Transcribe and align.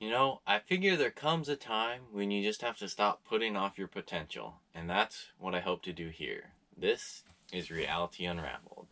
You 0.00 0.10
know, 0.10 0.42
I 0.46 0.60
figure 0.60 0.96
there 0.96 1.10
comes 1.10 1.48
a 1.48 1.56
time 1.56 2.02
when 2.12 2.30
you 2.30 2.40
just 2.40 2.62
have 2.62 2.76
to 2.76 2.88
stop 2.88 3.24
putting 3.24 3.56
off 3.56 3.76
your 3.76 3.88
potential, 3.88 4.60
and 4.72 4.88
that's 4.88 5.32
what 5.38 5.56
I 5.56 5.60
hope 5.60 5.82
to 5.82 5.92
do 5.92 6.08
here. 6.10 6.52
This 6.76 7.24
is 7.52 7.68
Reality 7.68 8.24
Unraveled. 8.24 8.86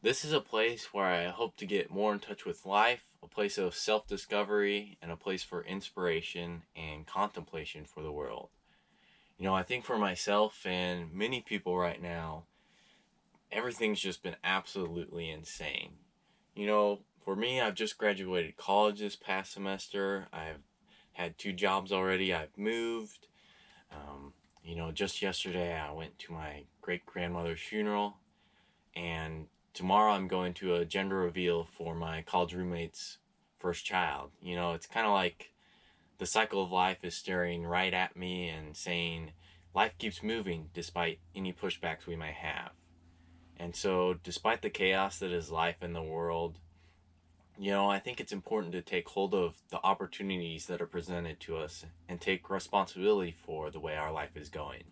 This 0.00 0.24
is 0.24 0.32
a 0.32 0.40
place 0.40 0.94
where 0.94 1.04
I 1.04 1.24
hope 1.26 1.56
to 1.58 1.66
get 1.66 1.90
more 1.90 2.14
in 2.14 2.20
touch 2.20 2.46
with 2.46 2.64
life, 2.64 3.04
a 3.22 3.26
place 3.28 3.58
of 3.58 3.74
self 3.74 4.06
discovery, 4.06 4.96
and 5.02 5.12
a 5.12 5.16
place 5.16 5.42
for 5.42 5.62
inspiration 5.62 6.62
and 6.74 7.06
contemplation 7.06 7.84
for 7.84 8.02
the 8.02 8.12
world. 8.12 8.48
You 9.36 9.44
know, 9.44 9.54
I 9.54 9.62
think 9.62 9.84
for 9.84 9.98
myself 9.98 10.64
and 10.64 11.12
many 11.12 11.42
people 11.42 11.76
right 11.76 12.00
now, 12.00 12.44
everything's 13.50 14.00
just 14.00 14.22
been 14.22 14.36
absolutely 14.44 15.30
insane. 15.30 15.92
You 16.54 16.66
know, 16.66 17.00
for 17.24 17.36
me, 17.36 17.60
I've 17.60 17.74
just 17.74 17.98
graduated 17.98 18.56
college 18.56 19.00
this 19.00 19.16
past 19.16 19.52
semester. 19.52 20.26
I've 20.32 20.62
had 21.12 21.38
two 21.38 21.52
jobs 21.52 21.92
already. 21.92 22.32
I've 22.32 22.56
moved. 22.56 23.26
Um, 23.92 24.32
you 24.62 24.76
know, 24.76 24.92
just 24.92 25.22
yesterday 25.22 25.78
I 25.78 25.92
went 25.92 26.18
to 26.20 26.32
my 26.32 26.64
great 26.80 27.06
grandmother's 27.06 27.60
funeral, 27.60 28.16
and 28.94 29.46
tomorrow 29.72 30.12
I'm 30.12 30.28
going 30.28 30.54
to 30.54 30.74
a 30.74 30.84
gender 30.84 31.16
reveal 31.16 31.64
for 31.64 31.94
my 31.94 32.22
college 32.22 32.54
roommate's 32.54 33.18
first 33.58 33.84
child. 33.84 34.30
You 34.40 34.56
know, 34.56 34.74
it's 34.74 34.86
kind 34.86 35.06
of 35.06 35.12
like 35.12 35.52
the 36.18 36.26
cycle 36.26 36.62
of 36.62 36.72
life 36.72 37.04
is 37.04 37.14
staring 37.14 37.64
right 37.64 37.94
at 37.94 38.16
me 38.16 38.48
and 38.48 38.76
saying, 38.76 39.32
life 39.74 39.92
keeps 39.98 40.22
moving 40.22 40.70
despite 40.74 41.20
any 41.34 41.52
pushbacks 41.52 42.06
we 42.06 42.16
may 42.16 42.32
have. 42.32 42.70
And 43.58 43.74
so, 43.74 44.14
despite 44.22 44.62
the 44.62 44.70
chaos 44.70 45.18
that 45.18 45.32
is 45.32 45.50
life 45.50 45.82
in 45.82 45.92
the 45.92 46.02
world, 46.02 46.58
you 47.58 47.72
know, 47.72 47.90
I 47.90 47.98
think 47.98 48.20
it's 48.20 48.32
important 48.32 48.72
to 48.72 48.82
take 48.82 49.08
hold 49.08 49.34
of 49.34 49.56
the 49.70 49.80
opportunities 49.82 50.66
that 50.66 50.80
are 50.80 50.86
presented 50.86 51.40
to 51.40 51.56
us 51.56 51.84
and 52.08 52.20
take 52.20 52.50
responsibility 52.50 53.34
for 53.44 53.70
the 53.70 53.80
way 53.80 53.96
our 53.96 54.12
life 54.12 54.36
is 54.36 54.48
going. 54.48 54.84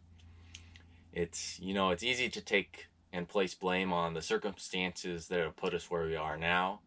It's, 1.13 1.61
you 1.61 1.75
know, 1.75 1.91
it's 1.91 2.03
easy 2.03 2.29
to 2.29 2.41
take 2.41 2.89
and 3.13 3.29
place 3.29 3.55
blame 3.55 3.93
on 3.93 4.15
the 4.15 4.21
circumstances 4.21 5.29
that 5.29 5.41
have 5.41 5.57
put 5.57 5.75
us 5.75 5.89
where 5.91 6.05
we 6.05 6.17
are 6.17 6.37
now, 6.37 6.81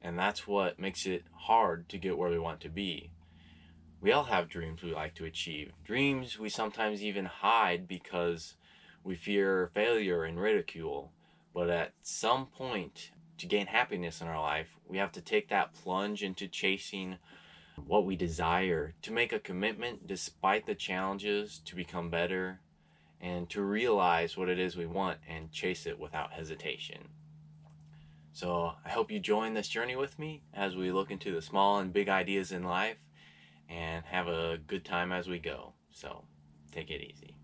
and 0.00 0.18
that's 0.18 0.46
what 0.46 0.80
makes 0.80 1.06
it 1.06 1.24
hard 1.32 1.88
to 1.90 1.98
get 1.98 2.16
where 2.16 2.30
we 2.30 2.38
want 2.38 2.60
to 2.62 2.68
be. 2.70 3.10
We 4.00 4.12
all 4.12 4.24
have 4.24 4.48
dreams 4.48 4.82
we 4.82 4.92
like 4.92 5.14
to 5.16 5.26
achieve, 5.26 5.72
dreams 5.84 6.38
we 6.38 6.48
sometimes 6.48 7.02
even 7.02 7.26
hide 7.26 7.86
because 7.86 8.54
we 9.04 9.14
fear 9.14 9.70
failure 9.74 10.24
and 10.24 10.40
ridicule. 10.40 11.12
But 11.56 11.70
at 11.70 11.94
some 12.02 12.48
point, 12.48 13.12
to 13.38 13.46
gain 13.46 13.68
happiness 13.68 14.20
in 14.20 14.28
our 14.28 14.38
life, 14.38 14.76
we 14.86 14.98
have 14.98 15.12
to 15.12 15.22
take 15.22 15.48
that 15.48 15.72
plunge 15.72 16.22
into 16.22 16.48
chasing 16.48 17.16
what 17.86 18.04
we 18.04 18.14
desire, 18.14 18.92
to 19.00 19.10
make 19.10 19.32
a 19.32 19.38
commitment 19.38 20.06
despite 20.06 20.66
the 20.66 20.74
challenges, 20.74 21.62
to 21.64 21.74
become 21.74 22.10
better, 22.10 22.60
and 23.22 23.48
to 23.48 23.62
realize 23.62 24.36
what 24.36 24.50
it 24.50 24.58
is 24.58 24.76
we 24.76 24.84
want 24.84 25.20
and 25.26 25.50
chase 25.50 25.86
it 25.86 25.98
without 25.98 26.34
hesitation. 26.34 27.08
So 28.34 28.72
I 28.84 28.90
hope 28.90 29.10
you 29.10 29.18
join 29.18 29.54
this 29.54 29.68
journey 29.68 29.96
with 29.96 30.18
me 30.18 30.42
as 30.52 30.76
we 30.76 30.92
look 30.92 31.10
into 31.10 31.34
the 31.34 31.40
small 31.40 31.78
and 31.78 31.90
big 31.90 32.10
ideas 32.10 32.52
in 32.52 32.64
life 32.64 32.98
and 33.70 34.04
have 34.04 34.28
a 34.28 34.58
good 34.66 34.84
time 34.84 35.10
as 35.10 35.26
we 35.26 35.38
go. 35.38 35.72
So 35.90 36.24
take 36.70 36.90
it 36.90 37.00
easy. 37.00 37.34